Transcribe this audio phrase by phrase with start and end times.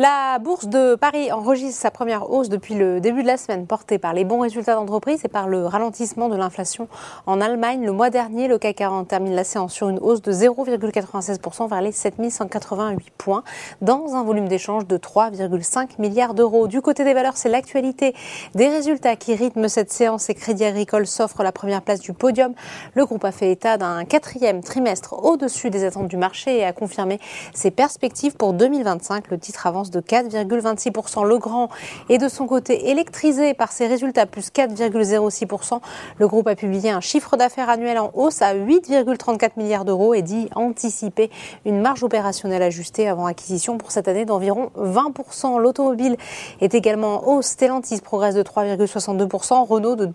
[0.00, 3.98] La bourse de Paris enregistre sa première hausse depuis le début de la semaine, portée
[3.98, 6.86] par les bons résultats d'entreprise et par le ralentissement de l'inflation
[7.26, 7.84] en Allemagne.
[7.84, 11.80] Le mois dernier, le CAC 40 termine la séance sur une hausse de 0,96% vers
[11.80, 13.42] les 7188 points,
[13.80, 16.68] dans un volume d'échange de 3,5 milliards d'euros.
[16.68, 18.14] Du côté des valeurs, c'est l'actualité
[18.54, 22.54] des résultats qui rythment cette séance et Crédit Agricole s'offre la première place du podium.
[22.94, 26.72] Le groupe a fait état d'un quatrième trimestre au-dessus des attentes du marché et a
[26.72, 27.18] confirmé
[27.52, 29.28] ses perspectives pour 2025.
[29.28, 31.26] Le titre de 4,26%.
[31.26, 31.68] Le Grand
[32.08, 35.80] est de son côté électrisé par ses résultats, plus 4,06%.
[36.18, 40.22] Le groupe a publié un chiffre d'affaires annuel en hausse à 8,34 milliards d'euros et
[40.22, 41.30] dit anticiper
[41.64, 45.58] une marge opérationnelle ajustée avant acquisition pour cette année d'environ 20%.
[45.60, 46.16] L'automobile
[46.60, 47.46] est également en hausse.
[47.46, 50.06] Stellantis progresse de 3,62%, Renault de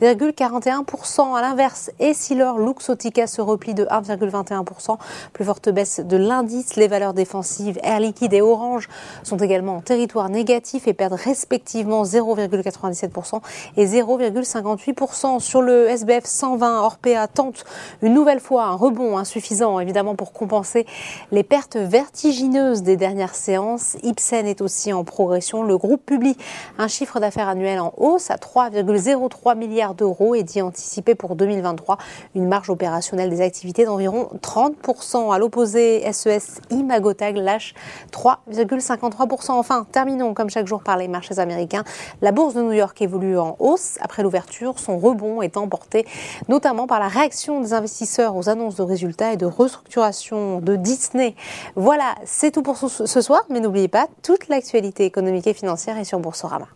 [0.00, 1.36] 2,41%.
[1.36, 4.96] À l'inverse, Essilor Luxotica se replie de 1,21%.
[5.32, 6.76] Plus forte baisse de l'indice.
[6.76, 8.88] Les valeurs défensives Air Liquide et Orange
[9.22, 13.40] sont également en territoire négatif et perdent respectivement 0,97%
[13.76, 15.40] et 0,58%.
[15.40, 17.64] Sur le SBF 120, Orpea tente
[18.02, 20.86] une nouvelle fois un rebond insuffisant évidemment pour compenser
[21.32, 23.96] les pertes vertigineuses des dernières séances.
[24.02, 25.62] Ipsen est aussi en progression.
[25.62, 26.36] Le groupe publie
[26.78, 31.98] un chiffre d'affaires annuel en hausse à 3,03 milliards d'euros et dit anticiper pour 2023
[32.34, 35.32] une marge opérationnelle des activités d'environ 30%.
[35.32, 37.74] À l'opposé, SES Imagotag lâche
[38.12, 39.52] 3,50 3%.
[39.52, 41.84] Enfin, terminons comme chaque jour par les marchés américains.
[42.20, 46.06] La bourse de New York évolue en hausse après l'ouverture, son rebond étant porté
[46.48, 51.34] notamment par la réaction des investisseurs aux annonces de résultats et de restructuration de Disney.
[51.76, 56.04] Voilà, c'est tout pour ce soir, mais n'oubliez pas, toute l'actualité économique et financière est
[56.04, 56.66] sur Boursorama.